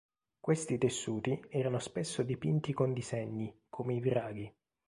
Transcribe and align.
Questi 0.39 0.79
tessuti 0.79 1.39
erano 1.47 1.77
spesso 1.77 2.23
dipinti 2.23 2.73
con 2.73 2.91
disegni, 2.91 3.55
come 3.69 3.93
i 3.93 3.99
draghi. 3.99 4.51